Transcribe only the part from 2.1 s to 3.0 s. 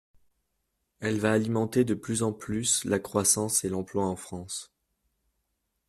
en plus la